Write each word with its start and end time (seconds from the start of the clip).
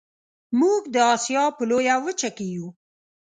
موږ 0.59 0.81
د 0.93 0.95
اسیا 1.13 1.43
په 1.57 1.63
لویه 1.69 1.95
وچه 2.05 2.29
کې 2.35 2.45
یو 2.55 2.67